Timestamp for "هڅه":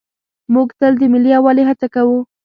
1.69-1.87